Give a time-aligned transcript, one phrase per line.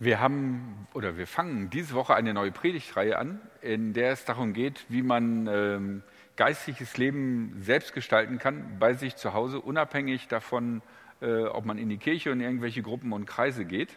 [0.00, 4.52] Wir haben oder wir fangen diese Woche eine neue Predigtreihe an, in der es darum
[4.52, 6.02] geht, wie man ähm,
[6.36, 10.82] geistliches Leben selbst gestalten kann, bei sich zu Hause, unabhängig davon,
[11.20, 13.96] äh, ob man in die Kirche und irgendwelche Gruppen und Kreise geht.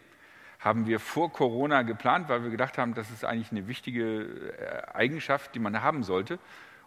[0.60, 4.94] Haben wir vor Corona geplant, weil wir gedacht haben, das ist eigentlich eine wichtige äh,
[4.94, 6.38] Eigenschaft, die man haben sollte.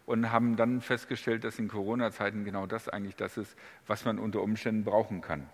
[0.05, 3.55] Und haben dann festgestellt, dass in Corona-Zeiten genau das eigentlich das ist,
[3.87, 5.47] was man unter Umständen brauchen kann.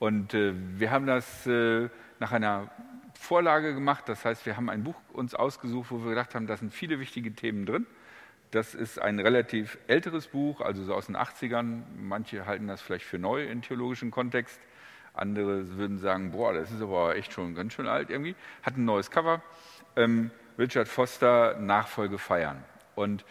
[0.00, 2.70] Und äh, wir haben das äh, nach einer
[3.14, 4.08] Vorlage gemacht.
[4.08, 6.98] Das heißt, wir haben ein Buch uns ausgesucht, wo wir gedacht haben, da sind viele
[6.98, 7.86] wichtige Themen drin.
[8.50, 11.82] Das ist ein relativ älteres Buch, also so aus den 80ern.
[11.96, 14.58] Manche halten das vielleicht für neu im theologischen Kontext.
[15.12, 18.34] Andere würden sagen, boah, das ist aber echt schon ganz schön alt irgendwie.
[18.62, 19.42] Hat ein neues Cover.
[19.96, 22.64] Ähm, Richard Foster, Nachfolge feiern.
[22.94, 23.26] Und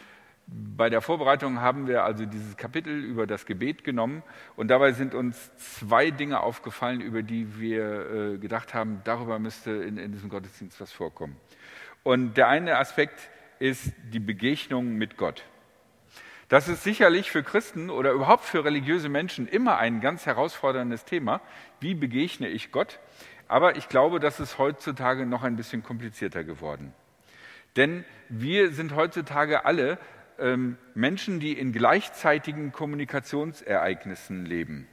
[0.51, 4.23] bei der Vorbereitung haben wir also dieses Kapitel über das Gebet genommen
[4.55, 9.71] und dabei sind uns zwei Dinge aufgefallen, über die wir äh, gedacht haben, darüber müsste
[9.71, 11.35] in, in diesem Gottesdienst was vorkommen.
[12.03, 15.43] Und der eine Aspekt ist die Begegnung mit Gott.
[16.47, 21.41] Das ist sicherlich für Christen oder überhaupt für religiöse Menschen immer ein ganz herausforderndes Thema.
[21.79, 22.99] Wie begegne ich Gott?
[23.47, 26.93] Aber ich glaube, das ist heutzutage noch ein bisschen komplizierter geworden.
[27.75, 29.99] Denn wir sind heutzutage alle
[30.39, 34.87] ähm, Menschen, die in gleichzeitigen Kommunikationsereignissen leben.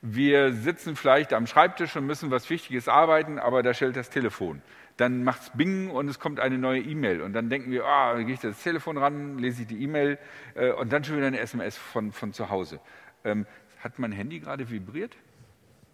[0.00, 4.62] Wir sitzen vielleicht am Schreibtisch und müssen was Wichtiges arbeiten, aber da stellt das Telefon.
[4.96, 7.20] Dann macht es Bing und es kommt eine neue E-Mail.
[7.22, 10.18] Und dann denken wir, ah, dann gehe ich das Telefon ran, lese ich die E-Mail
[10.54, 12.80] äh, und dann schon wieder eine SMS von, von zu Hause.
[13.24, 13.46] Ähm,
[13.80, 15.16] hat mein Handy gerade vibriert?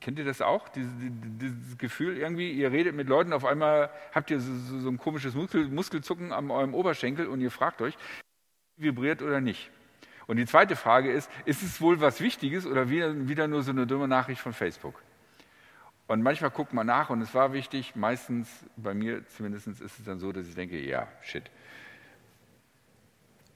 [0.00, 0.68] Kennt ihr das auch?
[0.68, 4.98] Dieses, dieses, Gefühl irgendwie, ihr redet mit Leuten, auf einmal habt ihr so, so ein
[4.98, 7.96] komisches Muskel, Muskelzucken an eurem Oberschenkel und ihr fragt euch,
[8.76, 9.70] vibriert oder nicht.
[10.26, 13.70] Und die zweite Frage ist, ist es wohl was Wichtiges oder wieder, wieder nur so
[13.70, 15.02] eine dumme Nachricht von Facebook?
[16.06, 20.04] Und manchmal guckt man nach und es war wichtig, meistens, bei mir zumindest ist es
[20.04, 21.50] dann so, dass ich denke, ja, shit.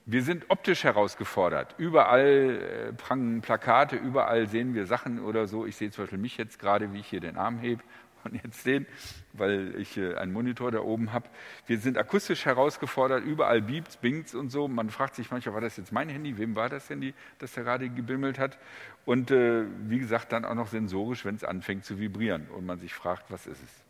[0.05, 1.75] Wir sind optisch herausgefordert.
[1.77, 5.67] Überall äh, prangen Plakate, überall sehen wir Sachen oder so.
[5.67, 7.83] Ich sehe zum Beispiel mich jetzt gerade, wie ich hier den Arm hebe
[8.23, 8.85] und jetzt sehen,
[9.33, 11.29] weil ich äh, einen Monitor da oben habe.
[11.67, 14.67] Wir sind akustisch herausgefordert, überall biebt's, bingt's und so.
[14.67, 16.37] Man fragt sich manchmal, war das jetzt mein Handy?
[16.37, 18.57] Wem war das Handy, das da gerade gebimmelt hat?
[19.05, 22.79] Und äh, wie gesagt, dann auch noch sensorisch, wenn es anfängt zu vibrieren und man
[22.79, 23.83] sich fragt, was ist es?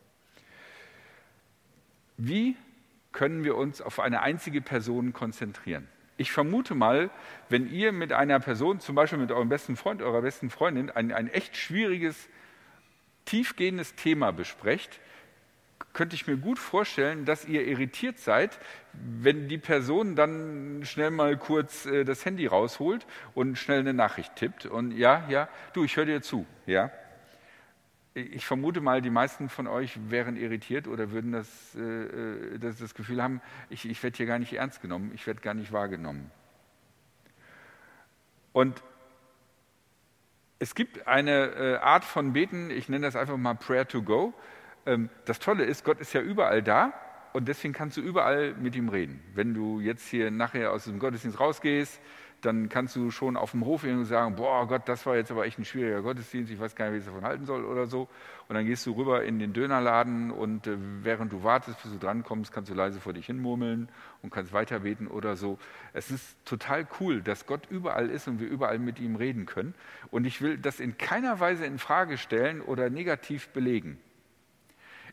[2.18, 2.56] Wie
[3.12, 5.88] können wir uns auf eine einzige Person konzentrieren?
[6.18, 7.10] Ich vermute mal,
[7.48, 11.14] wenn ihr mit einer Person, zum Beispiel mit eurem besten Freund, eurer besten Freundin, ein,
[11.14, 12.28] ein echt schwieriges
[13.30, 15.00] tiefgehendes Thema besprecht,
[15.94, 18.60] könnte ich mir gut vorstellen, dass ihr irritiert seid,
[18.94, 24.36] wenn die Person dann schnell mal kurz äh, das Handy rausholt und schnell eine Nachricht
[24.36, 26.92] tippt und ja, ja, du, ich höre dir zu, ja.
[28.16, 32.78] Ich vermute mal, die meisten von euch wären irritiert oder würden das, äh, äh das,
[32.78, 35.72] das Gefühl haben, ich, ich werde hier gar nicht ernst genommen, ich werde gar nicht
[35.72, 36.32] wahrgenommen.
[38.52, 38.82] Und
[40.60, 44.34] es gibt eine äh, Art von Beten, ich nenne das einfach mal Prayer to Go.
[44.86, 46.94] Ähm, das Tolle ist, Gott ist ja überall da
[47.34, 49.22] und deswegen kannst du überall mit ihm reden.
[49.36, 52.00] Wenn du jetzt hier nachher aus dem Gottesdienst rausgehst,
[52.42, 55.46] dann kannst du schon auf dem Hof irgendwie sagen, boah Gott, das war jetzt aber
[55.46, 58.08] echt ein schwieriger Gottesdienst, ich weiß gar nicht, wie ich davon halten soll oder so.
[58.48, 61.98] Und dann gehst du rüber in den Dönerladen und äh, während du wartest, bis du
[61.98, 63.90] drankommst, kannst du leise vor dich hinmurmeln
[64.22, 65.60] und kannst weiter beten oder so.
[65.94, 69.74] Es ist total cool, dass Gott überall ist und wir überall mit ihm reden können.
[70.10, 74.00] Und ich will das in keiner Weise in Frage stellen oder negativ belegen.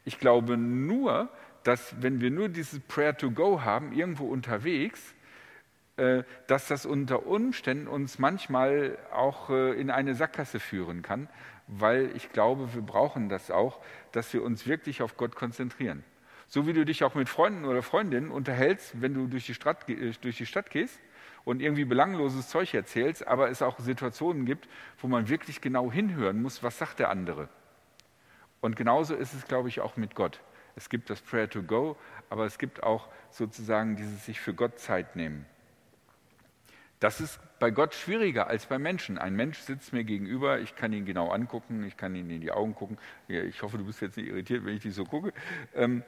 [0.04, 1.28] Ich glaube nur,
[1.66, 5.14] dass wenn wir nur dieses Prayer to Go haben, irgendwo unterwegs,
[5.96, 11.28] äh, dass das unter Umständen uns manchmal auch äh, in eine Sackgasse führen kann,
[11.66, 13.80] weil ich glaube, wir brauchen das auch,
[14.12, 16.04] dass wir uns wirklich auf Gott konzentrieren.
[16.46, 19.88] So wie du dich auch mit Freunden oder Freundinnen unterhältst, wenn du durch die Stadt,
[19.88, 21.00] äh, durch die Stadt gehst
[21.44, 26.40] und irgendwie belangloses Zeug erzählst, aber es auch Situationen gibt, wo man wirklich genau hinhören
[26.40, 27.48] muss, was sagt der andere.
[28.60, 30.40] Und genauso ist es, glaube ich, auch mit Gott.
[30.76, 31.96] Es gibt das Prayer to Go,
[32.28, 35.46] aber es gibt auch sozusagen dieses sich für Gott Zeit nehmen.
[37.00, 39.18] Das ist bei Gott schwieriger als bei Menschen.
[39.18, 42.52] Ein Mensch sitzt mir gegenüber, ich kann ihn genau angucken, ich kann ihn in die
[42.52, 42.98] Augen gucken.
[43.28, 45.32] Ich hoffe, du bist jetzt nicht irritiert, wenn ich dich so gucke.
[45.74, 46.02] Ähm,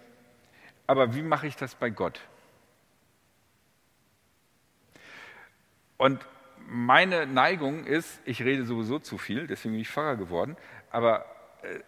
[0.86, 2.20] aber wie mache ich das bei Gott?
[5.98, 6.24] Und
[6.66, 10.56] meine Neigung ist, ich rede sowieso zu viel, deswegen bin ich Pfarrer geworden,
[10.90, 11.26] aber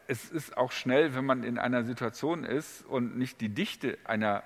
[0.07, 4.43] es ist auch schnell, wenn man in einer Situation ist und nicht die Dichte einer,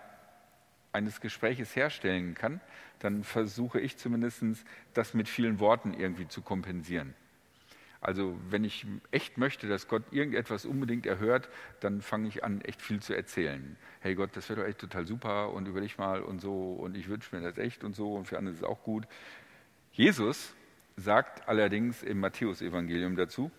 [0.92, 2.60] eines Gespräches herstellen kann,
[2.98, 4.44] dann versuche ich zumindest,
[4.94, 7.14] das mit vielen Worten irgendwie zu kompensieren.
[8.00, 11.48] Also wenn ich echt möchte, dass Gott irgendetwas unbedingt erhört,
[11.80, 13.76] dann fange ich an, echt viel zu erzählen.
[14.00, 17.08] Hey Gott, das wäre doch echt total super und überleg mal und so und ich
[17.08, 19.06] wünsche mir das echt und so und für andere ist es auch gut.
[19.92, 20.54] Jesus
[20.96, 23.50] sagt allerdings im Matthäusevangelium dazu,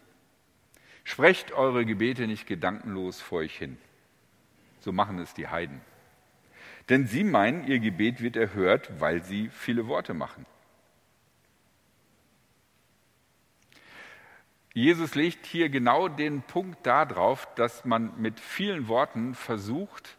[1.06, 3.78] sprecht eure Gebete nicht gedankenlos vor euch hin.
[4.82, 5.80] So machen es die Heiden.
[6.90, 10.46] Denn sie meinen, ihr Gebet wird erhört, weil sie viele Worte machen.
[14.74, 20.18] Jesus legt hier genau den Punkt darauf, dass man mit vielen Worten versucht,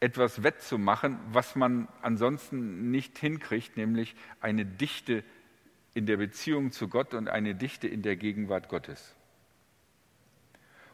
[0.00, 5.22] etwas wettzumachen, was man ansonsten nicht hinkriegt, nämlich eine Dichte
[5.92, 9.14] in der Beziehung zu Gott und eine Dichte in der Gegenwart Gottes.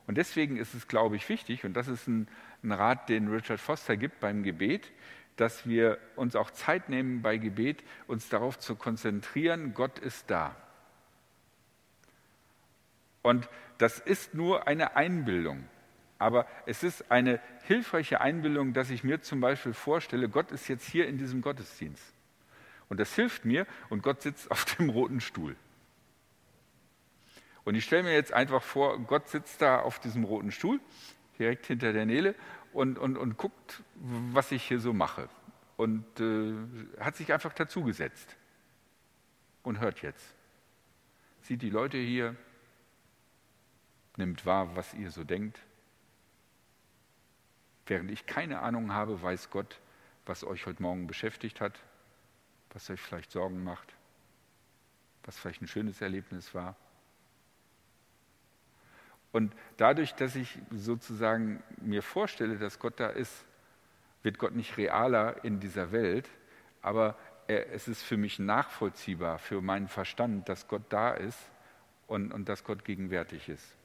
[0.06, 2.29] Und deswegen ist es, glaube ich, wichtig, und das ist ein,
[2.62, 4.93] ein Rat, den Richard Foster gibt beim Gebet,
[5.37, 10.56] dass wir uns auch Zeit nehmen bei Gebet, uns darauf zu konzentrieren, Gott ist da.
[13.23, 13.49] Und
[13.79, 15.64] das ist nur eine Einbildung.
[16.19, 20.88] Aber es ist eine hilfreiche Einbildung, dass ich mir zum Beispiel vorstelle, Gott ist jetzt
[20.88, 22.14] hier in diesem Gottesdienst.
[22.88, 25.56] Und das hilft mir und Gott sitzt auf dem roten Stuhl.
[27.66, 30.78] Und ich stelle mir jetzt einfach vor, Gott sitzt da auf diesem roten Stuhl,
[31.36, 32.36] direkt hinter der Nele
[32.72, 35.28] und, und, und guckt, was ich hier so mache.
[35.76, 36.54] Und äh,
[37.00, 38.36] hat sich einfach dazugesetzt
[39.64, 40.32] und hört jetzt.
[41.42, 42.36] Sieht die Leute hier,
[44.16, 45.58] nimmt wahr, was ihr so denkt.
[47.86, 49.80] Während ich keine Ahnung habe, weiß Gott,
[50.24, 51.80] was euch heute Morgen beschäftigt hat,
[52.70, 53.96] was euch vielleicht Sorgen macht,
[55.24, 56.76] was vielleicht ein schönes Erlebnis war.
[59.37, 63.44] Und dadurch, dass ich sozusagen mir vorstelle, dass Gott da ist,
[64.23, 66.31] wird Gott nicht realer in dieser Welt,
[66.81, 71.38] aber er, es ist für mich nachvollziehbar, für meinen Verstand, dass Gott da ist
[72.06, 73.77] und, und dass Gott gegenwärtig ist.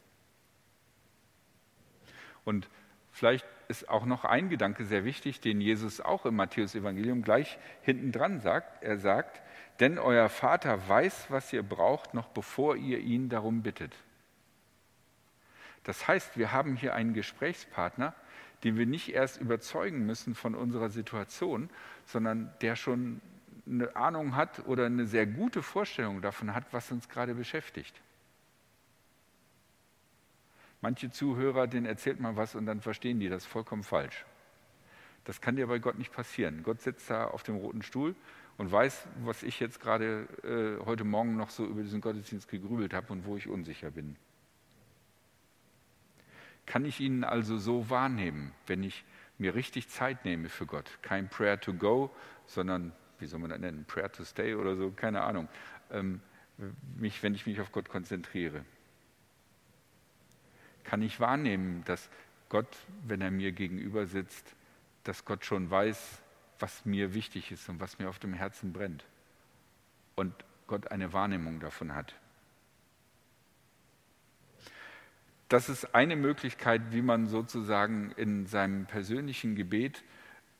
[2.45, 2.69] Und
[3.11, 8.13] vielleicht ist auch noch ein Gedanke sehr wichtig, den Jesus auch im Matthäus-Evangelium gleich hinten
[8.13, 8.81] dran sagt.
[8.83, 9.41] Er sagt,
[9.81, 13.93] denn euer Vater weiß, was ihr braucht, noch bevor ihr ihn darum bittet.
[15.83, 18.13] Das heißt, wir haben hier einen Gesprächspartner,
[18.63, 21.69] den wir nicht erst überzeugen müssen von unserer Situation,
[22.05, 23.21] sondern der schon
[23.65, 27.99] eine Ahnung hat oder eine sehr gute Vorstellung davon hat, was uns gerade beschäftigt.
[30.81, 34.25] Manche Zuhörer, denen erzählt man was und dann verstehen die das vollkommen falsch.
[35.25, 36.63] Das kann dir bei Gott nicht passieren.
[36.63, 38.15] Gott sitzt da auf dem roten Stuhl
[38.57, 42.93] und weiß, was ich jetzt gerade äh, heute Morgen noch so über diesen Gottesdienst gegrübelt
[42.93, 44.15] habe und wo ich unsicher bin.
[46.71, 49.03] Kann ich ihn also so wahrnehmen, wenn ich
[49.37, 50.99] mir richtig Zeit nehme für Gott?
[51.01, 52.09] Kein Prayer to go,
[52.47, 55.49] sondern, wie soll man das nennen, Prayer to stay oder so, keine Ahnung.
[55.91, 56.21] Ähm,
[56.95, 58.63] mich, wenn ich mich auf Gott konzentriere
[60.83, 62.09] kann ich wahrnehmen, dass
[62.49, 62.67] Gott,
[63.07, 64.55] wenn er mir gegenüber sitzt,
[65.03, 66.21] dass Gott schon weiß,
[66.59, 69.05] was mir wichtig ist und was mir auf dem Herzen brennt.
[70.15, 70.33] Und
[70.67, 72.13] Gott eine Wahrnehmung davon hat.
[75.51, 80.01] Das ist eine Möglichkeit, wie man sozusagen in seinem persönlichen Gebet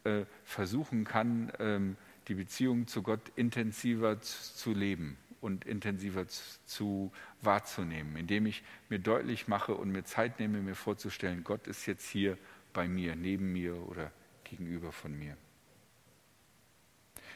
[0.03, 1.95] äh, versuchen kann, ähm,
[2.27, 7.09] die Beziehung zu Gott intensiver zu, leben und intensiver zu
[7.41, 12.09] wahrzunehmen, indem ich mir deutlich mache und mir Zeit nehme, mir vorzustellen, Gott ist jetzt
[12.09, 12.37] hier
[12.73, 14.11] bei mir, neben mir oder
[14.43, 15.37] gegenüber von mir.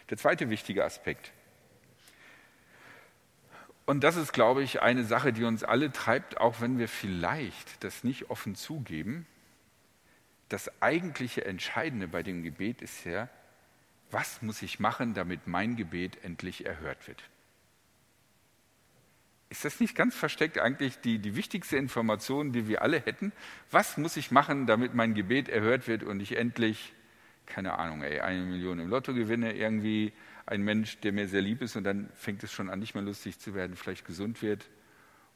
[0.09, 1.31] Der zweite wichtige Aspekt.
[3.85, 7.83] Und das ist, glaube ich, eine Sache, die uns alle treibt, auch wenn wir vielleicht
[7.83, 9.27] das nicht offen zugeben.
[10.49, 13.29] Das eigentliche Entscheidende bei dem Gebet ist ja,
[14.11, 17.23] was muss ich machen, damit mein Gebet endlich erhört wird?
[19.49, 23.31] Ist das nicht ganz versteckt eigentlich die, die wichtigste Information, die wir alle hätten?
[23.71, 26.93] Was muss ich machen, damit mein Gebet erhört wird und ich endlich,
[27.45, 30.13] keine Ahnung, ey, eine Million im Lotto gewinne, irgendwie
[30.45, 33.03] ein Mensch, der mir sehr lieb ist und dann fängt es schon an, nicht mehr
[33.03, 34.69] lustig zu werden, vielleicht gesund wird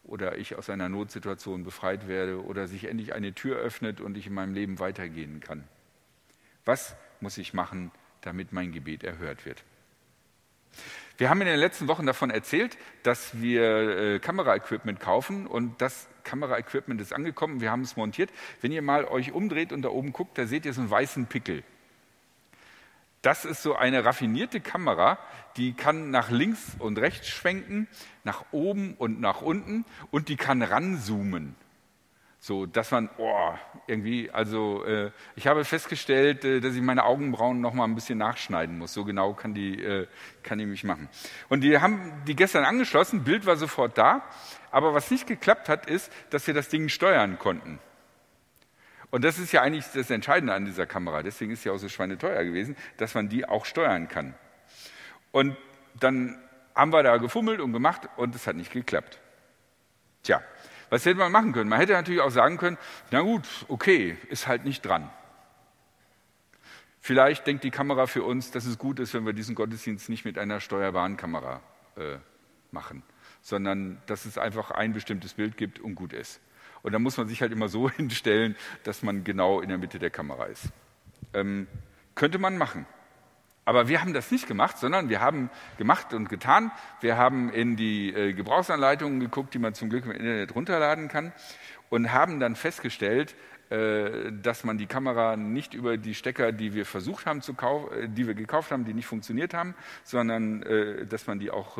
[0.04, 4.28] oder ich aus einer Notsituation befreit werde oder sich endlich eine Tür öffnet und ich
[4.28, 5.64] in meinem Leben weitergehen kann.
[6.66, 9.64] Was muss ich machen, damit mein Gebet erhört wird?
[11.18, 16.08] Wir haben in den letzten Wochen davon erzählt, dass wir äh, Kameraequipment kaufen und das
[16.24, 18.30] Kameraequipment ist angekommen, wir haben es montiert.
[18.62, 21.26] Wenn ihr mal euch umdreht und da oben guckt, da seht ihr so einen weißen
[21.26, 21.64] Pickel.
[23.22, 25.18] Das ist so eine raffinierte Kamera,
[25.58, 27.88] die kann nach links und rechts schwenken,
[28.24, 31.56] nach oben und nach unten und die kann ranzoomen.
[32.42, 33.54] So, dass man, oh,
[33.86, 38.18] irgendwie, also äh, ich habe festgestellt, äh, dass ich meine Augenbrauen noch mal ein bisschen
[38.18, 38.94] nachschneiden muss.
[38.94, 40.08] So genau kann die, äh,
[40.42, 41.10] kann die mich machen.
[41.50, 44.24] Und die haben die gestern angeschlossen, Bild war sofort da.
[44.72, 47.80] Aber was nicht geklappt hat, ist, dass wir das Ding steuern konnten.
[49.12, 51.24] Und das ist ja eigentlich das Entscheidende an dieser Kamera.
[51.24, 54.36] Deswegen ist sie auch so schweineteuer gewesen, dass man die auch steuern kann.
[55.32, 55.58] Und
[56.00, 56.38] dann
[56.76, 59.20] haben wir da gefummelt und gemacht und es hat nicht geklappt.
[60.24, 60.42] Tja,
[60.90, 61.70] was hätte man machen können?
[61.70, 62.78] Man hätte natürlich auch sagen können,
[63.12, 65.10] na gut, okay, ist halt nicht dran.
[67.00, 70.26] Vielleicht denkt die Kamera für uns, dass es gut ist, wenn wir diesen Gottesdienst nicht
[70.26, 71.62] mit einer steuerbaren Kamera
[71.96, 72.18] äh,
[72.72, 73.04] machen,
[73.42, 76.42] sondern dass es einfach ein bestimmtes Bild gibt und gut ist.
[76.82, 80.00] Und da muss man sich halt immer so hinstellen, dass man genau in der Mitte
[80.00, 80.70] der Kamera ist.
[81.34, 81.68] Ähm,
[82.16, 82.86] könnte man machen.
[83.66, 86.72] Aber wir haben das nicht gemacht, sondern wir haben gemacht und getan.
[87.02, 91.34] Wir haben in die äh, Gebrauchsanleitungen geguckt, die man zum Glück im Internet runterladen kann
[91.90, 93.36] und haben dann festgestellt,
[93.70, 98.10] dass man die Kamera nicht über die Stecker, die wir versucht haben zu kaufen, äh,
[98.10, 101.78] die wir gekauft haben, die nicht funktioniert haben, sondern äh, dass man die auch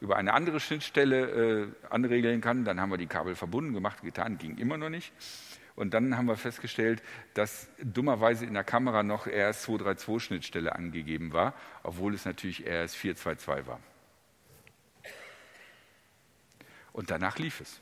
[0.00, 2.64] über eine andere Schnittstelle anregeln kann.
[2.64, 5.12] Dann haben wir die Kabel verbunden gemacht, getan, ging immer noch nicht.
[5.76, 12.14] Und dann haben wir festgestellt, dass dummerweise in der Kamera noch RS232-Schnittstelle angegeben war, obwohl
[12.14, 13.80] es natürlich RS422 war.
[16.92, 17.80] Und danach lief es.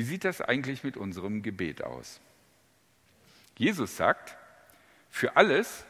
[0.00, 2.22] Wie sieht das eigentlich mit unserem Gebet aus?
[3.58, 4.34] Jesus sagt,
[5.10, 5.84] für alles,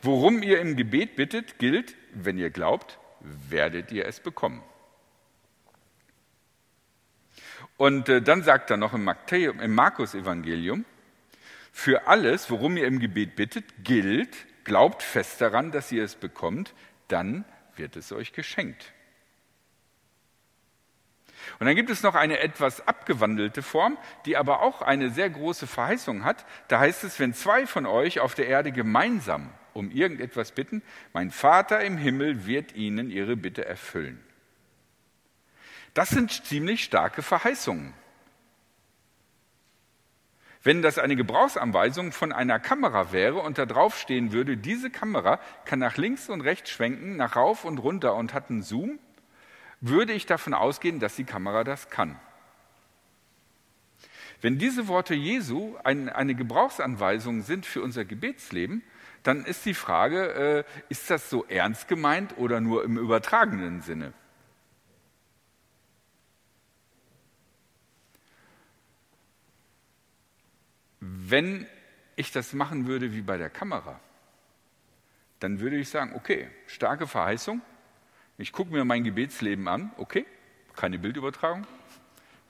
[0.00, 4.62] worum ihr im Gebet bittet, gilt, wenn ihr glaubt, werdet ihr es bekommen.
[7.76, 10.84] Und äh, dann sagt er noch im, im Markus-Evangelium,
[11.72, 16.74] für alles, worum ihr im Gebet bittet, gilt, glaubt fest daran, dass ihr es bekommt,
[17.08, 18.92] dann wird es euch geschenkt.
[21.58, 25.66] Und dann gibt es noch eine etwas abgewandelte Form, die aber auch eine sehr große
[25.66, 26.44] Verheißung hat.
[26.68, 31.30] Da heißt es, wenn zwei von euch auf der Erde gemeinsam um irgendetwas bitten, mein
[31.30, 34.22] Vater im Himmel wird ihnen ihre Bitte erfüllen.
[35.94, 37.94] Das sind ziemlich starke Verheißungen.
[40.62, 45.38] Wenn das eine Gebrauchsanweisung von einer Kamera wäre und da drauf stehen würde, diese Kamera
[45.64, 48.98] kann nach links und rechts schwenken, nach rauf und runter und hat einen Zoom,
[49.80, 52.18] würde ich davon ausgehen, dass die Kamera das kann.
[54.40, 58.82] Wenn diese Worte Jesu eine Gebrauchsanweisung sind für unser Gebetsleben,
[59.22, 64.12] dann ist die Frage, äh, ist das so ernst gemeint oder nur im übertragenen Sinne?
[71.00, 71.66] Wenn
[72.14, 73.98] ich das machen würde wie bei der Kamera,
[75.40, 77.62] dann würde ich sagen, okay, starke Verheißung,
[78.38, 80.26] ich gucke mir mein Gebetsleben an, okay,
[80.74, 81.66] keine Bildübertragung,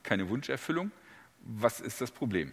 [0.02, 0.90] keine Wunscherfüllung.
[1.40, 2.52] Was ist das Problem?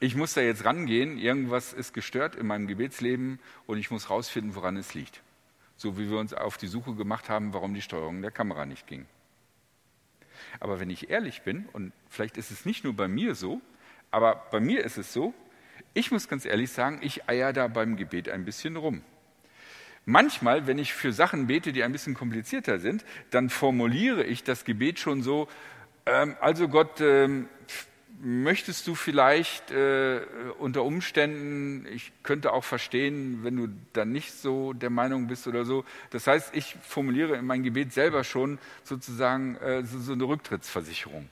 [0.00, 4.54] Ich muss da jetzt rangehen, irgendwas ist gestört in meinem Gebetsleben und ich muss rausfinden,
[4.54, 5.22] woran es liegt.
[5.76, 8.86] So wie wir uns auf die Suche gemacht haben, warum die Steuerung der Kamera nicht
[8.86, 9.06] ging.
[10.60, 13.60] Aber wenn ich ehrlich bin, und vielleicht ist es nicht nur bei mir so,
[14.10, 15.34] aber bei mir ist es so,
[15.92, 19.02] ich muss ganz ehrlich sagen, ich eier da beim Gebet ein bisschen rum.
[20.06, 24.64] Manchmal, wenn ich für Sachen bete, die ein bisschen komplizierter sind, dann formuliere ich das
[24.64, 25.48] Gebet schon so,
[26.06, 27.48] ähm, also Gott, ähm,
[28.20, 30.20] möchtest du vielleicht äh,
[30.58, 35.64] unter Umständen, ich könnte auch verstehen, wenn du dann nicht so der Meinung bist oder
[35.64, 35.84] so.
[36.10, 41.28] Das heißt, ich formuliere in mein Gebet selber schon sozusagen äh, so, so eine Rücktrittsversicherung.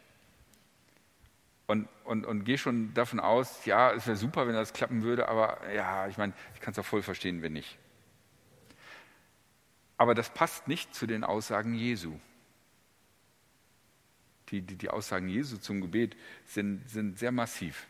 [1.66, 5.28] Und, und, und gehe schon davon aus, ja, es wäre super, wenn das klappen würde,
[5.28, 7.78] aber ja, ich meine, ich kann es auch voll verstehen, wenn nicht.
[10.02, 12.18] Aber das passt nicht zu den Aussagen Jesu.
[14.48, 17.86] Die, die, die Aussagen Jesu zum Gebet sind, sind sehr massiv.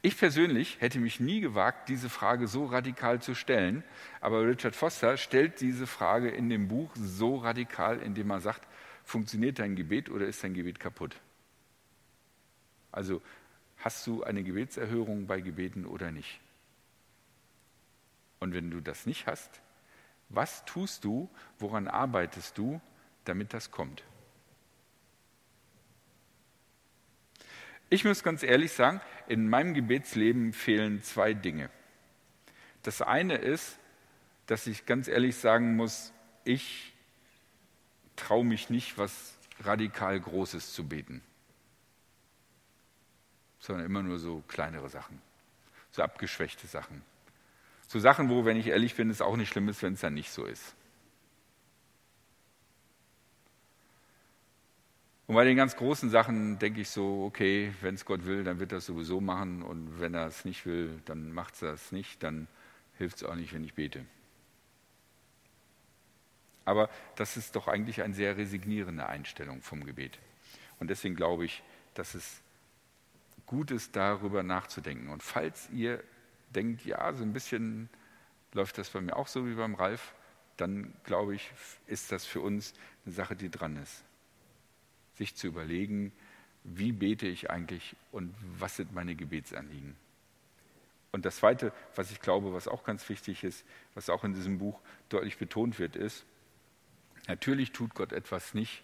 [0.00, 3.82] Ich persönlich hätte mich nie gewagt, diese Frage so radikal zu stellen,
[4.20, 8.64] aber Richard Foster stellt diese Frage in dem Buch so radikal, indem er sagt,
[9.02, 11.16] funktioniert dein Gebet oder ist dein Gebet kaputt?
[12.92, 13.20] Also
[13.78, 16.38] hast du eine Gebetserhörung bei Gebeten oder nicht?
[18.38, 19.60] Und wenn du das nicht hast,
[20.28, 21.28] was tust du,
[21.58, 22.80] woran arbeitest du,
[23.24, 24.02] damit das kommt?
[27.88, 31.70] Ich muss ganz ehrlich sagen, in meinem Gebetsleben fehlen zwei Dinge.
[32.82, 33.78] Das eine ist,
[34.46, 36.12] dass ich ganz ehrlich sagen muss,
[36.44, 36.94] ich
[38.16, 41.22] traue mich nicht, was radikal Großes zu beten,
[43.58, 45.20] sondern immer nur so kleinere Sachen,
[45.90, 47.02] so abgeschwächte Sachen.
[47.88, 50.14] So Sachen, wo, wenn ich ehrlich bin, es auch nicht schlimm ist, wenn es dann
[50.14, 50.74] nicht so ist.
[55.26, 58.60] Und bei den ganz großen Sachen denke ich so, okay, wenn es Gott will, dann
[58.60, 61.90] wird er es sowieso machen und wenn er es nicht will, dann macht er es
[61.90, 62.46] nicht, dann
[62.96, 64.04] hilft es auch nicht, wenn ich bete.
[66.64, 70.18] Aber das ist doch eigentlich eine sehr resignierende Einstellung vom Gebet.
[70.78, 71.62] Und deswegen glaube ich,
[71.94, 72.40] dass es
[73.46, 75.08] gut ist, darüber nachzudenken.
[75.08, 76.02] Und falls ihr
[76.56, 77.88] denkt, ja, so ein bisschen
[78.52, 80.14] läuft das bei mir auch so wie beim Ralf,
[80.56, 81.52] dann glaube ich,
[81.86, 82.72] ist das für uns
[83.04, 84.02] eine Sache, die dran ist.
[85.14, 86.12] Sich zu überlegen,
[86.64, 89.94] wie bete ich eigentlich und was sind meine Gebetsanliegen.
[91.12, 94.58] Und das Zweite, was ich glaube, was auch ganz wichtig ist, was auch in diesem
[94.58, 96.24] Buch deutlich betont wird, ist,
[97.28, 98.82] natürlich tut Gott etwas nicht,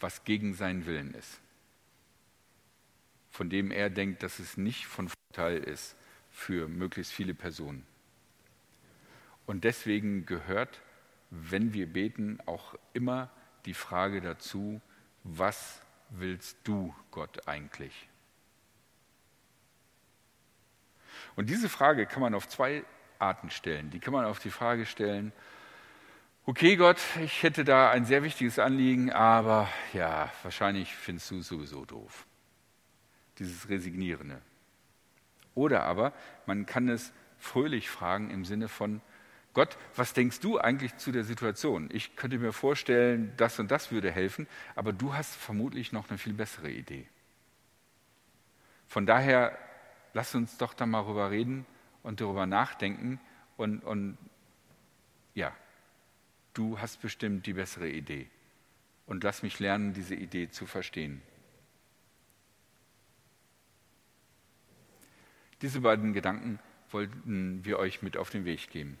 [0.00, 1.40] was gegen seinen Willen ist,
[3.30, 5.97] von dem er denkt, dass es nicht von Vorteil ist
[6.38, 7.84] für möglichst viele Personen.
[9.44, 10.80] Und deswegen gehört,
[11.30, 13.28] wenn wir beten, auch immer
[13.64, 14.80] die Frage dazu,
[15.24, 18.08] was willst du Gott eigentlich?
[21.34, 22.84] Und diese Frage kann man auf zwei
[23.18, 23.90] Arten stellen.
[23.90, 25.32] Die kann man auf die Frage stellen,
[26.46, 31.48] okay Gott, ich hätte da ein sehr wichtiges Anliegen, aber ja, wahrscheinlich findest du es
[31.48, 32.26] sowieso doof.
[33.38, 34.40] Dieses Resignierende.
[35.58, 36.12] Oder aber
[36.46, 39.00] man kann es fröhlich fragen im Sinne von,
[39.54, 41.88] Gott, was denkst du eigentlich zu der Situation?
[41.92, 44.46] Ich könnte mir vorstellen, das und das würde helfen,
[44.76, 47.08] aber du hast vermutlich noch eine viel bessere Idee.
[48.86, 49.58] Von daher,
[50.14, 51.66] lass uns doch da mal darüber reden
[52.04, 53.18] und darüber nachdenken
[53.56, 54.16] und, und
[55.34, 55.52] ja,
[56.54, 58.28] du hast bestimmt die bessere Idee.
[59.06, 61.20] Und lass mich lernen, diese Idee zu verstehen.
[65.62, 66.58] Diese beiden Gedanken
[66.90, 68.98] wollten wir euch mit auf den Weg geben.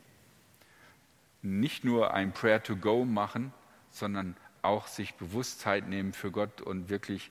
[1.42, 3.52] Nicht nur ein Prayer to Go machen,
[3.90, 7.30] sondern auch sich Bewusstheit nehmen für Gott und wirklich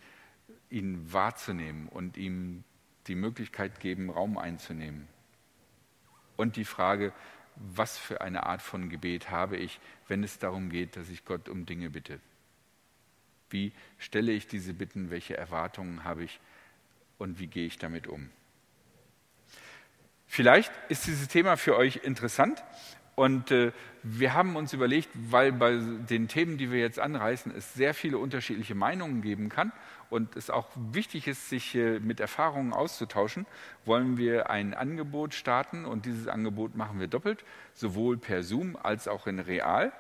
[0.70, 2.64] ihn wahrzunehmen und ihm
[3.08, 5.08] die Möglichkeit geben, Raum einzunehmen.
[6.36, 7.14] Und die Frage,
[7.56, 11.50] was für eine Art von Gebet habe ich, wenn es darum geht, dass ich Gott
[11.50, 12.20] um Dinge bitte?
[13.50, 15.10] Wie stelle ich diese Bitten?
[15.10, 16.40] Welche Erwartungen habe ich?
[17.18, 18.30] Und wie gehe ich damit um?
[20.38, 22.64] Vielleicht ist dieses Thema für euch interessant
[23.16, 23.72] und äh,
[24.04, 28.20] wir haben uns überlegt, weil bei den Themen, die wir jetzt anreißen, es sehr viele
[28.20, 29.72] unterschiedliche Meinungen geben kann
[30.12, 33.48] und es auch wichtig ist, sich äh, mit Erfahrungen auszutauschen,
[33.84, 39.08] wollen wir ein Angebot starten und dieses Angebot machen wir doppelt, sowohl per Zoom als
[39.08, 39.92] auch in Real.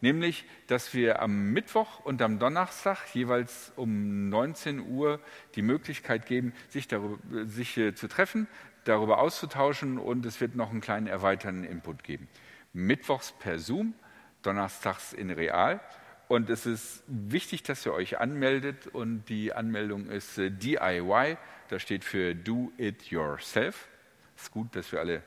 [0.00, 5.20] Nämlich, dass wir am Mittwoch und am Donnerstag jeweils um 19 Uhr
[5.54, 8.48] die Möglichkeit geben, sich, darüber, sich äh, zu treffen,
[8.88, 12.28] darüber auszutauschen und es wird noch einen kleinen erweiternden Input geben
[12.76, 13.94] mittwochs per Zoom,
[14.42, 15.80] donnerstags in Real.
[16.28, 21.36] Und es ist wichtig, dass ihr euch anmeldet und die Anmeldung ist äh, DIY,
[21.68, 23.88] das steht für Do It Yourself.
[24.36, 25.22] Ist gut, dass wir alle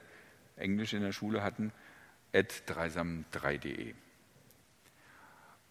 [0.57, 1.71] Englisch in der Schule hatten,
[2.33, 3.93] at dreisam3.de.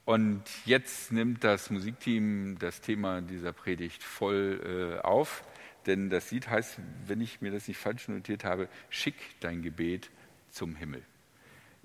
[0.04, 5.44] Und jetzt nimmt das Musikteam das Thema dieser Predigt voll äh, auf,
[5.88, 10.10] denn das Lied heißt, wenn ich mir das nicht falsch notiert habe, schick dein Gebet
[10.50, 11.02] zum Himmel.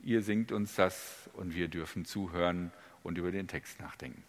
[0.03, 4.23] Ihr singt uns das und wir dürfen zuhören und über den Text nachdenken.